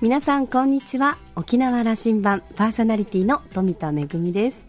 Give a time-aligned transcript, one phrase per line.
[0.00, 1.18] 皆さんこんにちは。
[1.36, 4.64] 沖縄羅針盤パーソナリティの富田恵です。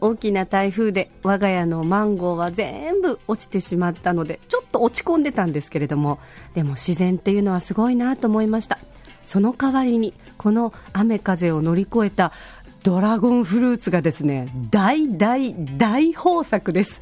[0.00, 6.20] 大きな台風で我が家のマンゴーは全部落ちてしまったのでちょっと落ち込んでたんですけれども
[6.54, 8.78] でも自然っていうのはすごいなと思いました。
[9.24, 12.30] その代わりにこの雨風を乗り越えた
[12.84, 17.00] ドラゴンフルーツがですね大大大豊作です。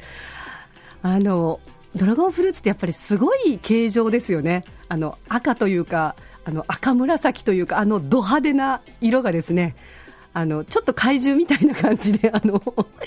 [1.03, 1.59] あの
[1.95, 4.63] ドラゴンフルーツってやっぱりすごい形状ですよね。
[4.89, 9.75] あの赤というかあの赤紫というかあのド派手な色がですね
[10.33, 12.61] あのちょっと怪獣みたいな感じであの、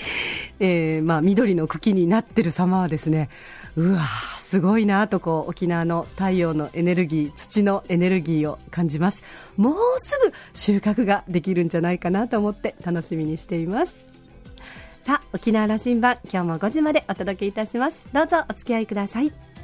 [0.59, 3.29] えーまあ、緑の茎になってる様はですね
[3.75, 4.05] うわ
[4.37, 9.23] すごいなとこう沖縄の太陽のエネルギー土のエネルギーを感じます。
[9.57, 13.97] もうすぐ収穫ができるんじゃないかなと思って楽しみにしています。
[15.01, 18.07] さあ沖縄羅針盤今日も5時までお届けいたします。
[18.13, 19.56] どうぞお付き合いください。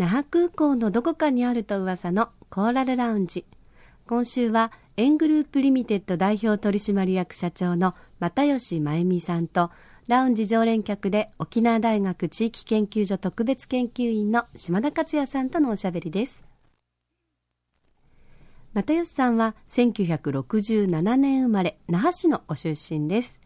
[0.00, 3.44] 那覇空港のどこかにあると噂のコーラルラウンジ。
[4.06, 9.70] 今週はエングループリミテッド代表取締役社長の又吉真由美さんと
[10.08, 16.42] ラウンジ常連客で沖縄大学地域研究所特別研究員の島田克也さんとのおしゃべりです。
[18.72, 23.38] 又吉さんは1967年生まれ那覇市のご出身です。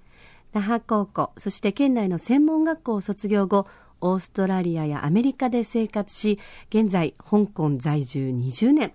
[0.53, 3.67] 那覇高校そして県内の専門学校を卒業後
[4.01, 8.93] オーストラリアやアメリカで生活し現在香港在住20年。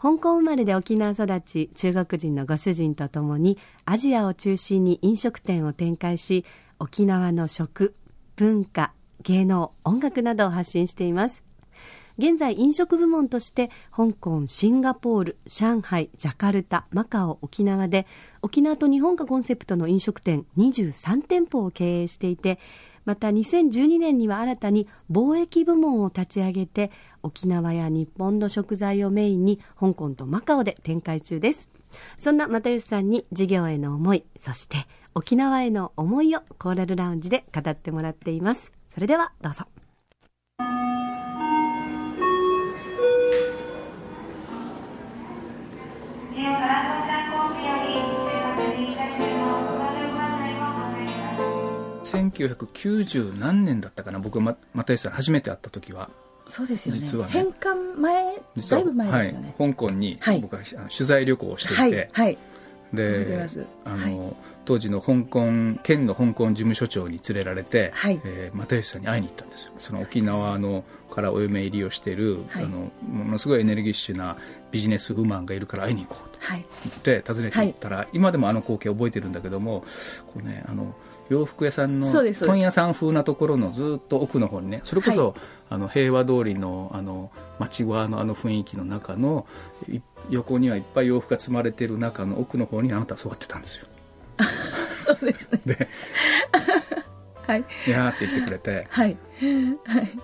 [0.00, 6.44] 香港生まれで沖縄育ち中国人のご主人とともにアジアを中心に飲食店を展開し
[6.78, 7.94] 沖縄の食
[8.36, 8.92] 文化
[9.22, 11.42] 芸能音楽などを発信しています。
[12.18, 18.06] 現在飲食部門として香港シンガポール上海ジャカルタマカオ沖縄で
[18.40, 22.58] 沖縄と日本がコンセプトの飲食店23店舗を経営していて
[23.06, 26.90] また2012年には新たに貿易部門を立ち上げて
[27.22, 31.70] 沖縄や日本の食材をメインに香港とマカオで展開中です。
[32.18, 38.72] そんな又吉さんに事業への思いそして沖縄への思いをコーラルラウンジで語ってもらっています。
[38.88, 39.64] それではどうぞ。
[52.44, 54.18] 1990何年だったかな？
[54.18, 56.10] 僕は又吉さん初めて会った時は。
[56.46, 57.00] そうですよね。
[57.00, 57.32] 実はね。
[57.32, 58.36] 返還前
[58.70, 62.38] だいぶ前ですよね、はい、香港に僕は取材旅行をしていて、はい、はい。
[62.92, 63.48] で
[63.84, 65.50] あの、はい、当時の香港
[65.82, 68.20] 県の香港事務所長に連れられて、はい。
[68.24, 69.72] えー、又吉さんに会いに行ったんですよ。
[69.78, 74.36] その沖縄のからお嫁入りをしている、はい、あのものすごいエネルギッシュな
[74.70, 76.60] ビジネスウーマンがいるから会いに行こうと言
[77.20, 79.84] って訪ねていったら、今でもあの光景覚えてるんだけども
[80.26, 80.94] こうねあの
[81.28, 85.34] 洋服屋さんの問屋さん風なところのずっと奥の方にねそれこそ、はい、
[85.70, 89.46] あの平和通りのあの町側のあの雰囲気の中の
[90.30, 93.86] 横にはいっぱい洋服が積まれてる中の奥の方にあなたは座ってたんですよ。
[94.96, 95.60] そうですね。
[95.64, 95.88] で、
[97.46, 97.64] はい。
[97.86, 98.86] いやって言ってくれて。
[98.90, 99.16] はい。
[99.84, 100.18] はい。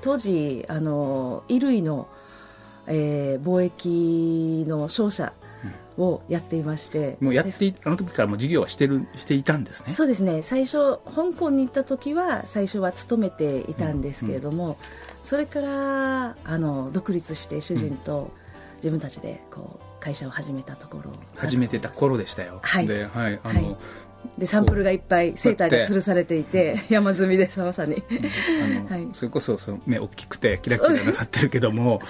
[0.00, 2.08] 当時あの衣類の、
[2.86, 5.32] えー、貿易の商社
[5.96, 9.92] をやっていまして、もうやってあの時からも授業はしてるしていたんですね？
[9.92, 10.42] そうですね。
[10.42, 14.76] 最初香港に行った時は最初は勤めていたんですけれども、うんうん、
[15.22, 18.30] それからあの独立して主人と
[18.76, 22.60] 自分たちでこう会社を始めたところ始めてた頃でしたよ。
[22.62, 22.86] はい。
[22.86, 23.76] で,、はいあの、はい
[24.38, 28.02] でサンプルがいっぱいセーターが吊るされていて山積みでまさに、
[28.88, 32.00] はい、それこそその目大きくてキラキラなさってるけども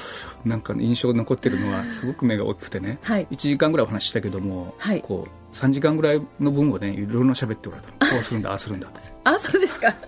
[0.45, 8.15] なんか印象残ってるのはすごく目が大きくてね、はい、1時間ぐらいお話ししたけども、はい、こう3時間ぐらいの分をねいろいろな喋っておられた。
[8.15, 9.95] こうするんだ ああするんだとあそうですか。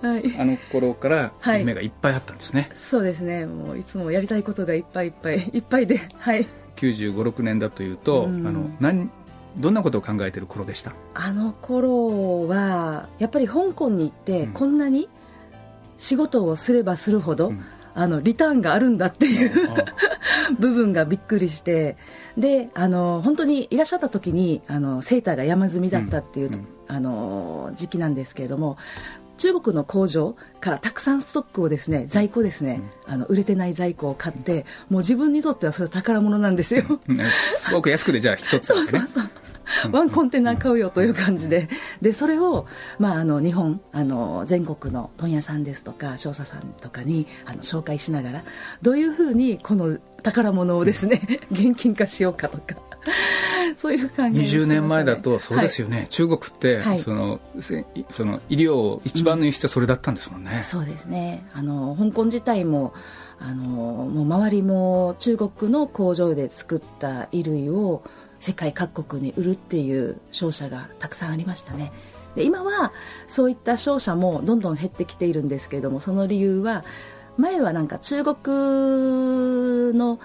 [0.00, 3.46] はい、あの頃から夢がいっぱいあったんですね、はい、そうですね。
[3.46, 6.46] もういつもやりたいことがいっぱいいっぱいいっぱいではい。
[6.76, 9.10] 9 5 6年だというと、うあの何
[9.56, 10.92] どんなことを考えてる頃でした？
[11.14, 15.08] あの頃はやっぱり香港に行ってこんなに
[15.98, 17.64] 仕事をすればするほど、うん、
[17.94, 19.52] あのリターンがあるんだっていう
[20.58, 21.96] 部分がびっくりして
[22.36, 28.76] であの本当にいらっしゃった時にあのセーターが山積みだったっていう、うん、あの時期なんですけれども
[29.36, 36.84] 中国の工場からたくさんストックをですね在庫ですね、うん、あの売れてない在庫を買ってもう自分にとってはそれ宝物なんですよ、
[37.56, 39.30] すごく安くでじゃあ一つ、ね、 そうそうそう。
[39.90, 41.68] ワンコンテナ買うよという感じで
[42.00, 42.66] でそれを、
[42.98, 48.44] まあ、あの日本あの全国の問屋さんですとか商社さんとかにあの紹介しながら
[48.82, 52.76] どういうふうにこの宝物をですね現金化しようかとか
[53.76, 57.40] そういう考え、ね、20年前だとそうですよね、はい、中国って、はい、その
[58.10, 61.46] その医療一番の輸出はそれだったんですもんね、うん、そうですね。
[61.52, 62.94] あの香港自体も
[63.38, 68.02] あのもう周りも中国の工場で作った衣類を
[68.44, 71.92] 世界各国に売るっていう商社がたくさんありましたね。
[72.36, 72.92] で今は
[73.26, 76.84] そういった商社もどんどん減ってきているんですけれどもその理由は
[77.38, 80.20] 前はなんか中国の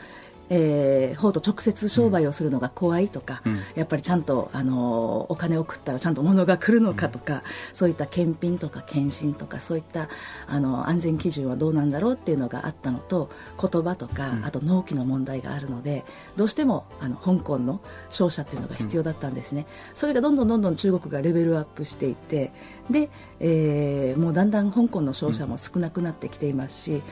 [0.49, 7.41] えー、方と直接商売をするのが怖いとか、うん、やっぱりちゃんと、あのお金を送ったらちゃんと物が来るのかとか、うん、
[7.73, 10.09] そういった検品とか検診とかそういった
[10.47, 13.29] あの安全基準はどうなんだろうっていうのがあったのと
[13.59, 16.03] 言葉とか、あと納期の問題があるので
[16.35, 22.51] どうしてもあの香港の商社っていうのが必要だったんですね、それがどんどんどんどん中国がレベルアップしていって
[22.89, 23.09] で、
[23.39, 27.03] えー、もうだんだん香港の商社も少なくなってきていますし、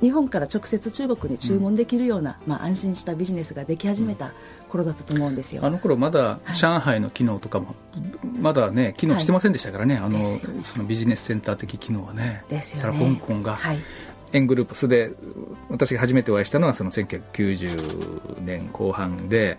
[0.00, 4.32] 日本から直接中国に注文できるような、うん、まあ、安心したビジネスができ始めた
[4.68, 5.64] 頃だったと思うんですよ。
[5.64, 12.44] あの頃まだ上海の機能とかも、はい、まだね機能してませんでしたからね、はい、あの、ね、そのビジネスセンター的機能はね。
[12.48, 13.16] ですよね。
[13.20, 13.78] 香港が、はい、
[14.32, 15.12] エングループスで
[15.70, 19.58] 私が初めてお会いしたのはその1990年後半で、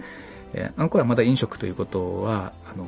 [0.54, 2.86] えー、あの頃はまだ飲食ということはあの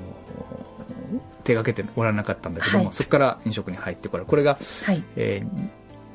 [1.45, 5.01] 手がけておられなかったんだけども、そこから飲食に入ってこれこれが、はい。
[5.15, 5.43] え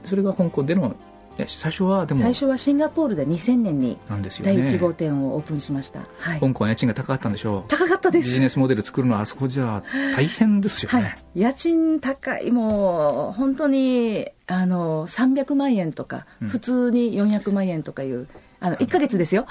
[0.05, 0.95] ー、それが香港での
[1.37, 3.99] 最初はでも最初はシンガポールで2000年に
[4.43, 7.69] 第1号店をオープンしました、はい、香港家賃が高かったんでしょう。
[7.69, 8.29] 高かったです。
[8.29, 9.83] ビジネスモデル作るのはあそこじゃ
[10.15, 18.29] 大変ですよね、はい、家賃高いもう本当にあの300万円とか、うん、普通に400万円とかいう
[18.61, 19.47] あの1か月ですよ、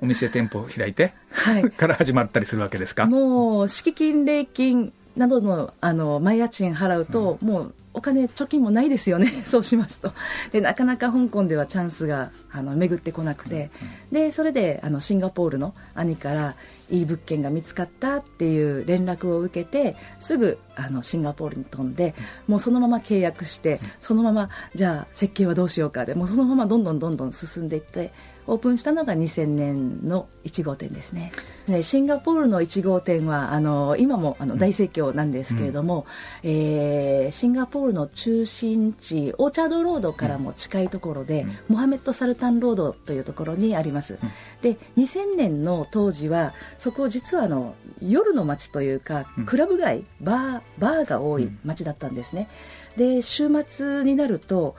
[0.00, 3.06] ん、お店店舗開いて、はい、 から始まったりするわけですか？
[3.06, 9.42] もう敷金礼金などのあの前家賃払うと、うん、もうお金貯金もないですよね。
[9.46, 10.12] そうしますと。
[10.52, 13.70] でなかなか香港ではチャンスがあの巡ってこなくて。
[14.12, 16.56] でそれであのシンガポールの兄から
[16.90, 22.14] いい物件が見つかったっていう連絡を受けてすぐあのシンガポールに飛んで
[22.46, 28.12] もうそのまま契約してそのままじゃあ設計はどうしようかでもうそのままどんどんどんどん進んでいって
[28.46, 31.32] オープンしたのが2000年の1号店ですね。
[31.66, 36.06] ねシンガポールの1号店はあの今もあの大盛況なんですけれども、
[36.42, 44.30] うん、えー、シンガポールの中心地オーチャードロードからも近いところで、うん、モハメッド・サルタンロードというところにあります、うん、
[44.60, 52.48] で2000年の当時はそこ実はあの夜の街というか、クラブ街バーバーが多い街だったんですね、
[52.96, 54.76] で週末になると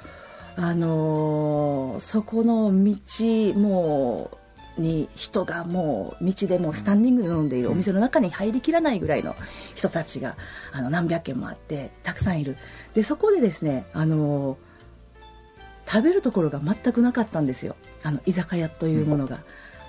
[0.57, 4.31] あのー、そこの道も
[4.78, 9.36] うに人がもう道でもスタンディングで飲んでいるお店の中に入りきらないぐらいの
[9.74, 10.36] 人たちが
[10.72, 12.57] あの何百件もあってたくさんいる。
[12.94, 17.75] でそこでですね、あのー、食べるところが全くなかったんですよ。
[18.04, 19.40] あの居酒屋というものが。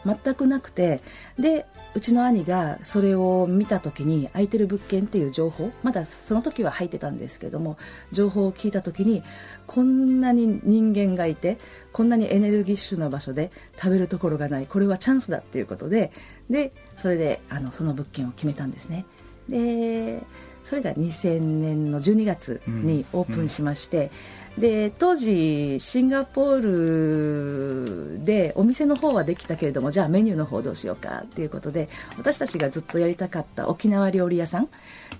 [0.06, 1.00] 全くなくて
[1.38, 7.78] でうちの兄がそれを見た時に空いてる物件っていう情報まだその時は入ってたんですけども
[8.12, 9.22] 情報を聞いた時に
[9.66, 11.58] こんなに人間がいて
[11.92, 16.12] こんなにエネルギッシュな場所で食べるところがないこれはチャンスだっていうことで
[16.50, 19.04] でそれであのその物件を決めたんですね。
[19.48, 20.22] で
[20.64, 24.10] それが2000年の12月にオープンしまして、うんうん
[24.58, 34.68] で当時シンガポールでお店の方はできたけれどもじゃあメニューの方どうしようかっていうことで私たちがずっとやりたかった沖縄料理屋さんっ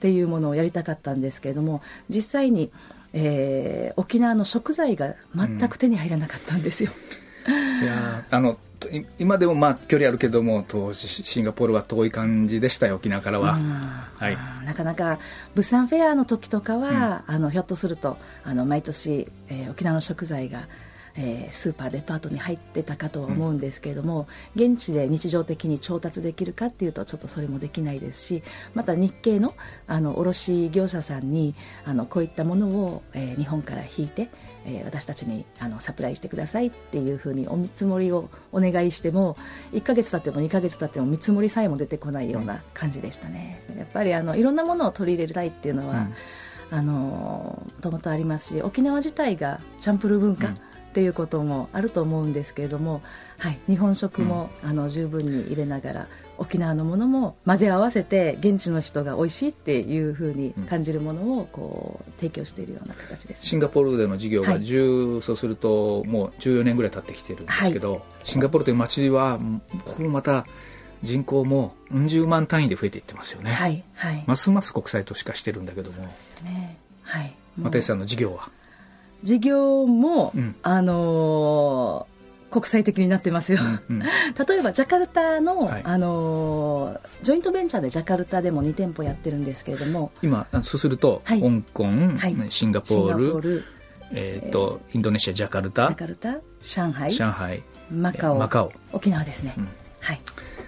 [0.00, 2.70] ていうものをやりたかったんですけれども実際に、
[3.12, 6.90] えー、沖縄の食材が全く手に入らなかったんですよ。
[7.46, 8.58] うん、いやあの
[9.18, 13.58] 今でもまあ距離あるけども当時シンガポールは遠い感じでしたよ沖縄からは、
[14.16, 15.18] はい、なかなか
[15.54, 20.68] 物産フェアの時とかは、うん、あのひょっとするとあの毎年、えー、沖縄の食材が
[21.18, 28.42] えー、スーパーデパートに入ってたかとは思うんですけれども、うん、現地で日常的に調達できるかっていうとちょっとそれもできないですし
[28.74, 29.54] また日系の
[29.86, 31.54] あの卸業者さんに
[31.84, 34.28] あのこういったものを、えー、日本から引いて、
[34.66, 39.36] えー、私たちにあのサプライしてくださいっていうふうにお見積もりをお願いしても
[39.72, 43.62] 1ヶ月経っても2ヶ月経っても見積もりさえも出てこないような感じでしたね。
[43.76, 46.14] やっぱりあのいろんなものを取り入れたいっていうのは、うん
[46.68, 50.58] あのもともとありますし沖縄自体がチャンプルー文化、うん
[50.96, 53.02] っていうこともあると思うんですけれども、
[53.36, 56.06] はい、日本食も、うん、あの十分に入れながら
[56.38, 69.38] 沖縄のものも混ぜ合わせて現地の人が美味しいっていうふうに感じるものをこう提供しているような形です、ね、シンガポールでの事業が10、はい、そうするともう14年ぐらい経ってきてるんですけど、はい、シンガポールという街は
[69.84, 70.46] ここもまた
[71.02, 73.84] 人口もうん十万単位で増えていってますよね、はい。
[73.92, 76.06] はい、ますます国際都市化してるんだけども、
[76.42, 76.78] ね。
[77.02, 78.48] はい、又吉さんの事業は？
[79.22, 84.02] 事業も、うん、あのー、国際的になってますよ、うんうん、
[84.46, 90.12] 例えばジャカルタの、はい、あのー、ジョイントベンチャーでジャカルタでも2店舗やってるんですけれども。
[90.22, 93.64] 今そうすると、はい、香港、はい、シンガポール
[94.12, 98.72] えーと、えー、インドネシアジャカルタジャカルタ上海上海マカオマカオ。
[98.92, 99.68] 沖縄ですね、うん、
[100.00, 100.20] はい。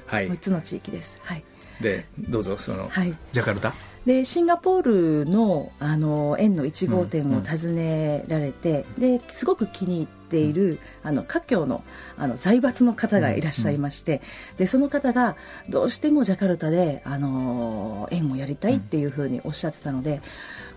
[0.06, 1.18] はい、6つの地域です。
[1.22, 1.44] はい、
[1.80, 3.74] でどうぞその、はい、ジャカルタ？
[4.06, 11.84] でシンガポールのあの園の1号店を訪ねられて、うんうん、ですごく気に入っている、あの華僑の
[12.16, 15.36] あの財閥の方がいらっしゃいまして、うん、でその方が
[15.68, 20.22] どうしてもジャカルタであの園をやりたいっていうふうにおっしゃってたので、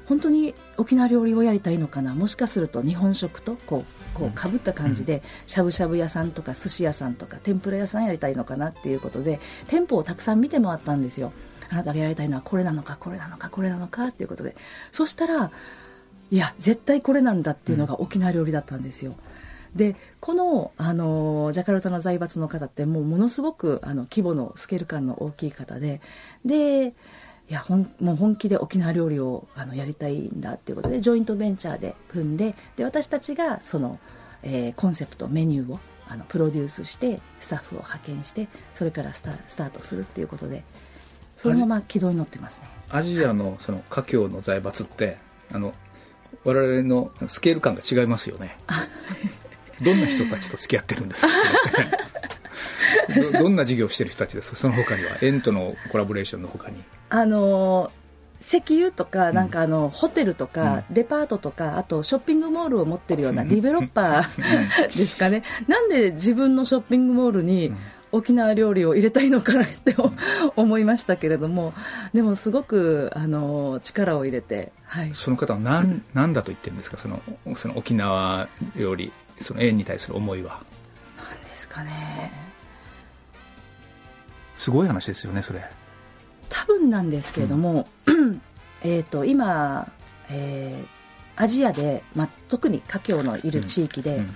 [0.08, 11.34] 本当に沖縄料理をやりたいのかなもしかすると日本食とこうこうかぶった感じで、しゃぶしゃぶ屋さんとか寿司屋さんとか天ぷら屋さんやりたいのかなっていうことで店舗をたくさん見て回ったんですよ。
[11.70, 14.56] あなたがやりたいのはこれなのかこれなのかこれなのかっていうことで。
[14.92, 15.52] そしたら
[16.32, 19.16] いや絶対これなんだっていうのが沖縄料理だったんですよ、
[19.76, 26.02] でこの、あのジャカルタの財閥の方ってもうものすごくあの規模のスケール感の大きい方で
[26.46, 26.94] で
[27.52, 34.00] いやほんもう本気で沖縄料理をあのやりたいんだっていうことでジョイントベンチャーで組んでで私たちがその、
[34.42, 40.64] えー、コンセプトメニューをあのプロデュースしてスタッフを派遣してそれからスタスタートするっていうことで
[41.36, 42.70] そのまま軌道に乗ってますね。
[42.90, 45.18] アジアのその華僑の財閥って
[45.52, 45.74] あの
[46.46, 48.56] 我々のスケール感が違いますよね。
[49.82, 51.34] どんな人たちと付き合ってるんですか
[53.14, 54.58] どどんな事業をしてる人たちですか？
[54.58, 55.18] その他には。
[55.22, 56.84] 園とのコラボレーションの他に。
[57.10, 57.92] あの
[58.42, 65.44] 石油とかなんかあの、ホテルとか、デパートとかあとショッピングモールを持ってるようなディベロッパーですかね。
[65.68, 67.72] なんで自分のショッピングモールに
[68.12, 69.96] 沖縄料理を入れたいのかなって
[70.56, 71.74] 思いましたけれども
[72.14, 76.98] でもすごくあの力を入れて、はい、その方は何何だと言ってるんですか？
[76.98, 77.22] その
[77.56, 80.62] その沖縄料理その縁に対する思いは。
[81.16, 82.51] 何ですかね
[84.62, 85.68] すごい話ですよねそれ。
[86.48, 88.42] 多分なんですけれども、うん、
[88.86, 89.92] えと今、
[90.30, 94.36] えー、アジアで、まあ、特に華僑のいる地域で、うん、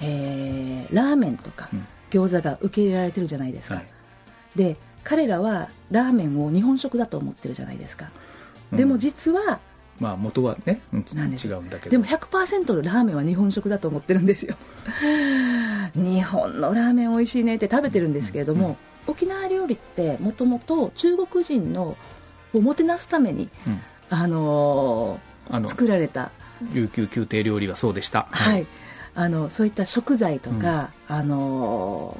[0.00, 1.68] えー、ラーメンとか、
[2.10, 3.86] 餃子が受け入れられてるじゃないですか、はい、
[4.56, 8.10] で彼らはラーメンを日本食だと思ってるじゃないですか、
[8.72, 9.60] うん、でも実は、
[9.98, 11.90] まあ元はね、うん、違うんだけど。
[11.90, 14.56] でも100%のラーメンは日本食だと思ってるんですよ。
[15.94, 21.96] 日本のラーメン美味しいねって食べてるんですけれども、うん沖縄料理ってもともと中国人の
[22.54, 26.30] をもてなすために、うん、あのー、作られた。
[26.74, 28.26] 琉球宮廷料理はそうでした。
[28.30, 28.66] はい、はい、
[29.14, 32.16] あのそういった食材とか、うん、あの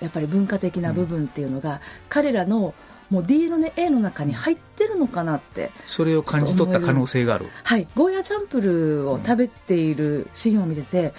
[0.00, 2.74] ー、やっぱり文化的な部分っていうのが、うん、彼らの
[3.10, 7.46] もう DNA の中に入ってるのかなってそれを感じ取った可能性がある。
[7.64, 7.86] はい。
[7.94, 11.12] ゴーヤチャンプルを食べているシーンを見てて、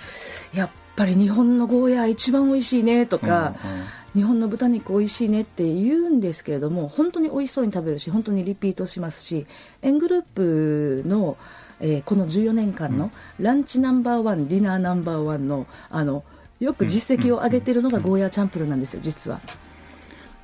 [0.53, 9.48] やっぱり日本のゴーヤ一番美味しいねとか、うんうん日本の豚肉美味しいねって言うんですけれども本当に美味しそうに食べるし本当にリピートしますし
[9.82, 11.38] エングループの、
[11.79, 16.24] えー、この14年間のランチナンバーワンディナーナンバーワンのあの
[16.60, 19.41] よく実績を上げているのがゴーヤーチャンプルなんですよ実は。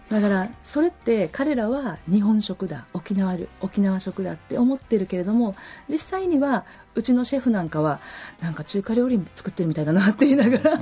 [0.10, 5.56] だからそれって彼らは日本食だ沖縄沖縄食だって思ってるけれども
[5.88, 8.02] 実際にはうちのシェフなんかは
[8.42, 10.80] なんか中華料理作ってるみたいだなって言いながら、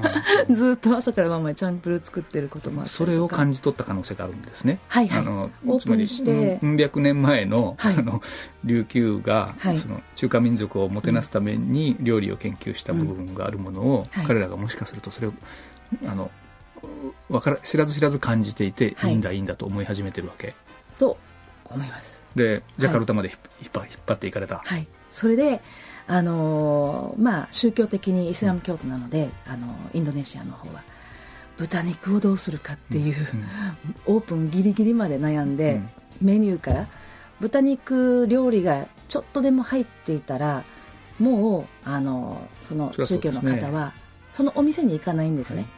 [0.47, 4.79] うん、ずっと朝から晩までチャンプル作ってることもあってそれを感じ取った可能性があるんですね。
[4.87, 5.19] はいはい。
[5.19, 8.21] あのつまりうん百年前のはい、あの
[8.63, 15.33] 琉球が、はい、その中華民族をもてなすために料理を研究した部分があるものを、うん、彼らがもしかするとそれを
[16.07, 16.31] あの
[17.29, 20.55] わから知らず知らず感じていて、い、いんだいいんだと思い始めてるわけ。
[20.99, 21.17] と
[21.65, 22.21] 思います。
[22.35, 24.61] でジャカルタまで引っ張,、引っ張っていかれた。
[24.63, 24.87] はい。
[25.11, 25.61] それで
[26.05, 30.83] あのまあ宗教的にイスラム教徒なので、あのインドネシアの方は
[31.57, 33.15] 豚肉をどうするかっていう、
[34.07, 35.89] うん、オープンギリギリまで悩んで、うん、
[36.21, 36.87] メニューから
[37.39, 40.63] 豚肉料理がちょっとでも入っていたら
[41.19, 43.93] もうあのその宗教の方は
[44.33, 45.76] そのお店に行かないんですね、はい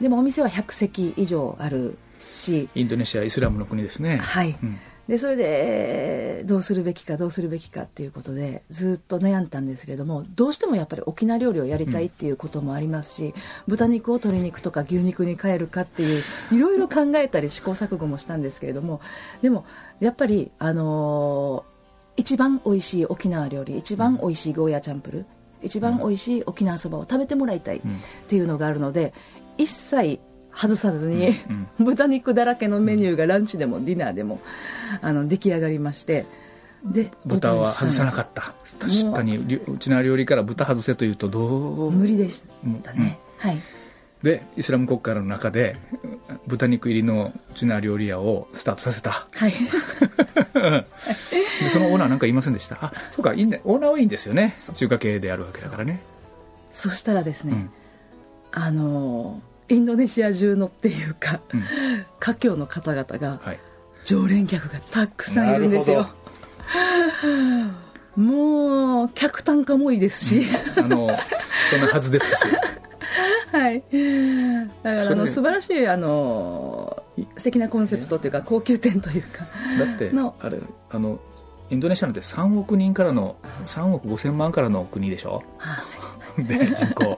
[0.00, 1.98] でもお店は100席以上ある
[2.28, 2.68] し。
[2.74, 4.16] インドネシアイスラムの国ですね。
[4.18, 13.32] はい、うん、でそれでどうするべきかどうするべきかっていうことでずっと悩んだんですけれどもどうしてもやっぱり沖縄料理をやりたいっていうこともありますし、うん、
[13.68, 16.22] 豚肉を鶏肉とか牛肉に変えるかっていう
[16.52, 19.00] いろいろ考えたり試行錯誤もしたんですけれども
[19.42, 19.64] でも
[20.00, 21.74] やっぱりあのー
[22.16, 25.26] 一番美味しい沖縄料理一番美味しいゴーヤチャンプル
[25.62, 27.80] 一番美味しい沖縄そばを食べてもらいたいっ
[28.28, 29.14] ていうのがあるので、
[29.58, 30.20] 一切
[30.52, 31.34] 外さずに、
[31.78, 34.40] 豚肉だらけのメニューがランチでもディナーでも
[35.00, 36.26] あの出来上がりまして。
[36.84, 38.52] で豚は外さなかった。
[38.78, 41.40] 確かにうちの料理から豚外せというとど
[41.88, 41.90] う？
[41.90, 42.42] 無理でし
[42.82, 43.58] たね、うん、はい。
[44.22, 45.76] でイスラム国家の中で
[46.46, 49.26] 豚肉入りのうちな料理屋をスタートさせた。
[49.32, 49.52] はい。
[50.52, 52.76] でそのオーナーなんか言いませんでした？
[52.78, 54.54] あそうかいいんだオーナーはいいんですよね。
[54.74, 56.00] 中華系であるわけだからね。
[56.70, 57.70] そしたらですね、うん、
[58.56, 61.64] あのインドネシア中のっていうか、うん、
[62.20, 63.58] 華僑の方々が、はい、
[64.04, 66.08] 常連客がたくさんいるんですよ。
[68.16, 70.42] もう客単価もいいですし、
[70.76, 71.10] うん、あの
[71.68, 72.44] そんなはずですし。
[73.50, 73.82] はい。
[74.82, 77.02] だからあの素晴らしいあの
[77.36, 79.46] 素敵なコンセプトというか高級店というか。
[79.78, 80.58] だってあれ
[80.90, 81.18] あの
[81.70, 85.42] インドネシアなんて3億人からの3億5000万からの国でしょ、
[86.38, 87.16] で人口。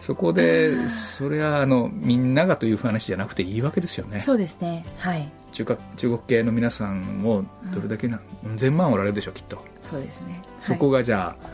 [0.00, 4.20] そこでそれはあのみんながという話じゃなくていいわけですよね。
[4.20, 4.84] そうですね。
[4.98, 5.28] はい。
[5.52, 9.58] 中華中国系の皆さんもどれだけな、うん、千万おられるでしょうきっと。
[9.80, 11.48] そうですね、そこがじゃあ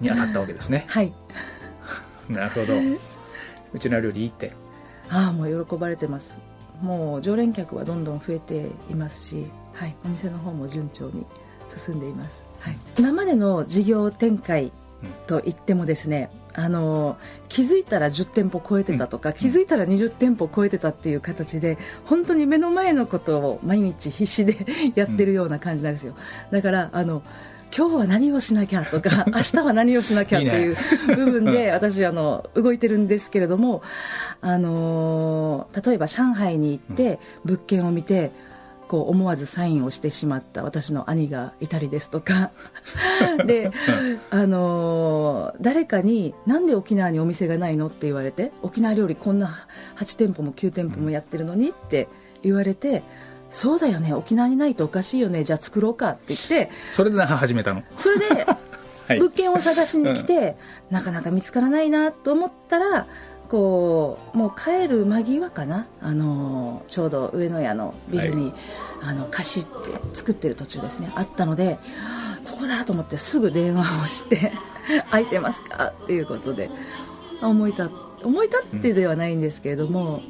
[0.00, 0.84] に当たったわけですね。
[0.88, 1.12] はい。
[2.28, 2.74] なるほど。
[3.72, 4.52] うちの料理いいって。
[5.08, 6.36] ああもう喜ばれてます。
[6.82, 11.24] もう常連客はどんどん増えていますし、はい、お店の方も順調に
[11.76, 14.72] 進んでいます、はい、今までの事業展開
[15.26, 21.76] といってもですね、あの気づいたら10店舗超えてたとか、うん、気づいたら20店舗超えてたっていう形で
[22.06, 24.56] 本当に目の前のことを毎日必死で
[24.96, 26.14] やってるような感じなんですよ。
[26.50, 27.22] だからあの
[27.76, 30.76] 今日は何をしなきゃとか 明日は何をしなきゃっていう
[31.14, 33.82] 部分で 私あの動いてるんですけれども
[34.40, 38.30] あの例えば上海に行って物件を見て
[38.88, 42.50] こう思わずサインをしてしまった私の兄がいたりですとか。
[43.46, 43.70] で、
[44.30, 49.66] あのー、誰かになんで沖縄にお店がないのって言われて沖縄料理こんな
[49.96, 52.08] 8店舗も9店舗もやってるのにって
[52.42, 53.02] 言われて
[53.50, 56.70] そうだよね沖縄にないとおかしいよねじゃあ作ろうかって言って。
[56.92, 57.82] それで始めたの？
[57.98, 58.46] それで
[59.18, 60.56] 物件を探しに来て、
[60.90, 63.06] うん、なかなか見つからないなと思ったら
[63.48, 68.54] こうもう帰る間際かな、あのちょうど上野屋のビルに、はい、
[69.02, 71.12] あの貸しって作ってる途中ですね。
[71.14, 71.78] あったので
[72.50, 74.52] ここだと思ってすぐ電話をして
[75.10, 75.92] 空いてますか？
[76.04, 76.70] っていうことで
[77.40, 77.90] 思い立
[78.22, 80.22] 思い立ってではないんですけれども、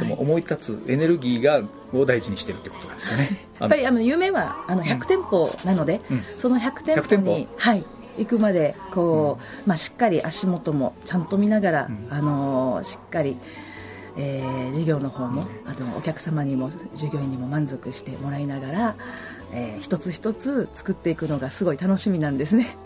[0.00, 3.46] うん、でも思い立つエネルギーがを大事にしてるってことなんですよね。
[3.60, 7.84] やっぱりあの夢はあの100店舗なので、うん、その100店舗にはい
[8.18, 13.36] 行くまでこう、うん、まあ、しっかり足元もちゃんと見ながら、うん、あのしっかり、
[14.16, 18.96] えー、事業の方も、あとお客様にも従業員にも満足してもらいながら、
[19.52, 22.76] えー、一つ一つ作っていくのがすごい楽しみなんですね。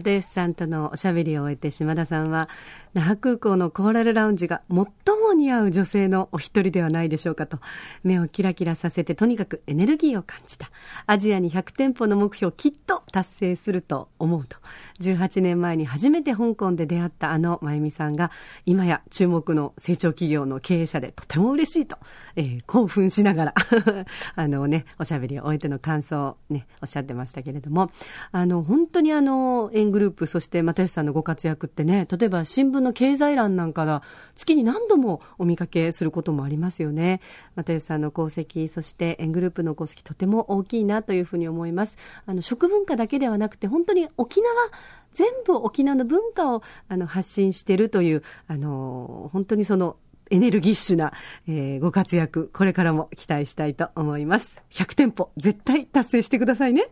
[0.00, 2.48] 又吉さんとのおしゃべりを終えて島田さんは
[2.94, 7.58] 那覇空港のコーラルラウンジが最も似合う女性のお一人ではないでしょうかと
[8.02, 10.70] 目をキラキラさせてとにかくエネルギーを感じた。
[11.06, 14.58] アジアに100店舗の目標きっと達成すると思うと。
[15.00, 18.30] 18年前に初めて香港で出会ったあの真由美さんが
[18.64, 21.96] 今や注目の成長企業の経営者でとても嬉しいと、
[22.36, 23.54] えー、興奮しながら
[24.34, 27.90] あのねおしゃべりを終えての感想をねおっしゃってましたけれども
[28.32, 34.02] あの本当にあの円グループそして又吉さんのご活躍ってね例えば新聞の経済欄なんかが
[34.34, 37.20] 月に何度もお見かけすることもありますよね。
[37.56, 41.96] 又吉さんの功績、そしてエングループの功績とても大きいなというふうに思います。
[42.26, 44.50] あの、食文化だけではなくて、本当に沖縄、
[45.16, 49.96] 全部沖縄の文化をあの発信しているという、あの、本当にその
[50.28, 51.14] エネルギッシュな、
[51.48, 54.62] えー、ご活躍、これからも期待したいと思います。
[54.72, 56.88] 100店舗、絶対達成してくださいね。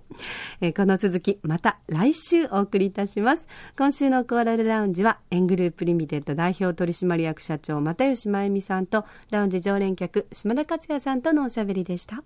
[0.63, 3.47] えー、この続き、また来週お送りいたします。
[3.77, 12.25] 今週のコーラルラウンジは、エングループリミテッド代表取締役社長、又吉真由美さんと、ラウンジ常連客、島田克也さんとのおしゃべりでした。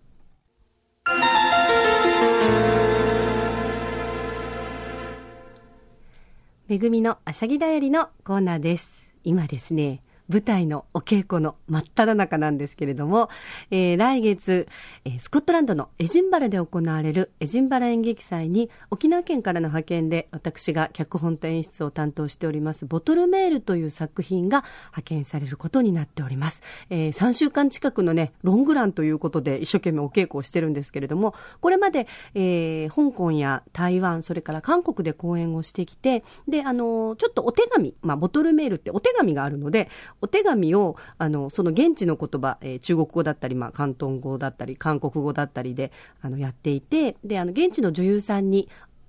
[6.68, 9.14] めぐみのあしゃぎだよりのコーナーです。
[9.24, 13.30] 今ですね、舞台のお稽古の真っ只中なんですけれども、
[13.70, 14.68] えー、来月、
[15.04, 26.62] えー、スコットランドのエジンバラで行われるエジンバラ演劇祭に沖縄県からの派遣で私が脚本と演出を担当しておりますボトルメールという作品が派遣されることになっております。
[26.90, 39.88] えー、3週間近くのね、ロングランということで一生懸命お稽古をしてるんですけれども、これまで、えー、香港や台湾、それから韓国で公演をしてきて、で、あの、ちょっとお手紙、まあ、ボトルメールってお手紙があるので、
[40.20, 48.68] お手紙を、あの、その現地の言葉、えー、中国語だったり、まあ、広東語だったり、韓国語だったりで、あの、やっていて、で、あの、現地の女優さんに、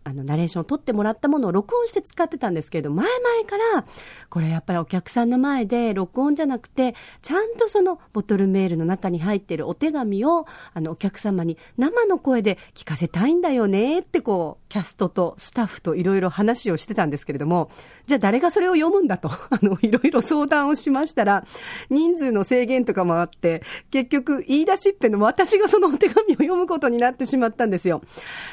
[0.09, 3.85] あのナレーションを取ってもらったものを録音して使ってたんですけれど前々から
[4.29, 17.69] これやっぱりお客さんの前で録音じゃなくてちゃんとそのボトルメールの中に入ってるお手紙をあのお客様に生の声で聞かせたいんだよねってこうキャストとスタッフといろいろ話をしてたんですけれども
[18.05, 21.45] じゃあ誰がそれを読むんだと あのいろいろ相談をしましたら
[21.89, 28.01] 人数の制限とかもあって結局言い出しっぺの私がそのお手紙を読むことになってしまったんですよ。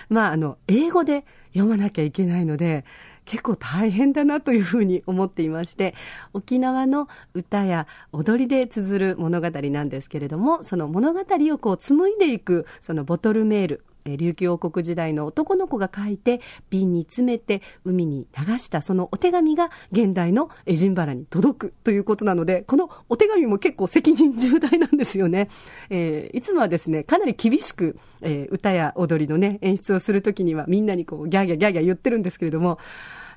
[0.09, 1.25] まああの英語で
[1.57, 2.85] 読まなきゃいけないので、
[3.25, 5.95] 結構大変だなというふうに思っていまして、
[6.33, 13.85] 沖縄の歌や踊りで綴る物語なんですけれども、その物語をこう紡いでいく、そのボトルメール、
[14.17, 16.41] 琉球王国時代の男の子が書いて
[16.71, 25.49] 瓶に詰めて海に流したそのお手紙が現代のエジンバラに届くということなのでこのお手紙も結構責任重大なんですよね、
[25.91, 32.79] えー、いつもはですねかなり厳しく、えー、歌や踊りのね演出をするときにはみんなにこうギャーギャーギャーギャー言ってるんですけれども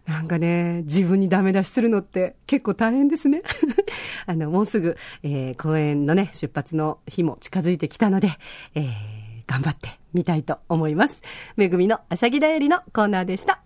[0.08, 3.44] なんかね、自分にダメ出しするのって結構大変ですね。
[4.26, 8.30] あの、もうすぐ、えー、公演のね、出発の日も近づいてきたので、
[8.74, 9.19] えー
[9.50, 11.24] 頑張ってみたいと思います。
[11.56, 13.64] めぐみのあしゃぎだよりのコーナーでした。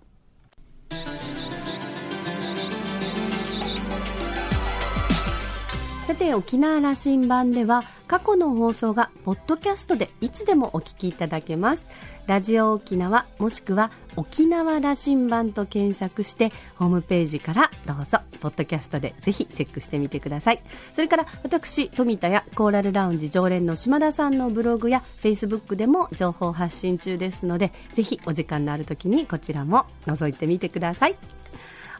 [6.08, 11.88] さて沖縄羅針盤では過去の放送がポッドキャストでいつでもお聞きいただけます
[12.26, 20.62] ラジオ沖縄もしくは沖縄羅針盤と検索してホームページからどうぞポッドキャストでぜひチェックしてみてください。
[20.94, 31.16] それから私富田やコーラルラウンジ常連の島田さんのブログやフェイスブックでも情報発信中ですのでぜひお時間のある時にこちらも覗いてみてください。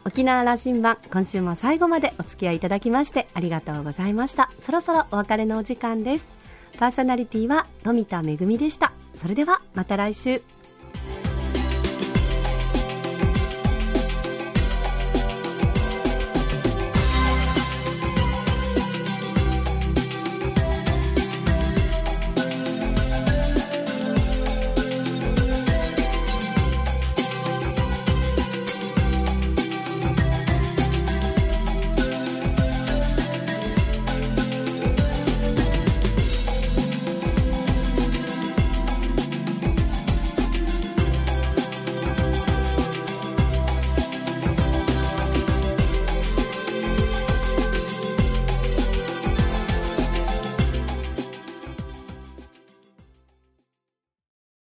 [0.06, 4.50] 沖縄羅針盤今週も最後までお付き合いいただきましてありがとうございました。
[4.58, 6.26] そろそろお別れのお時間です。
[6.78, 8.92] パーソナリティは富田恵でした。
[9.24, 10.42] それではまた来週。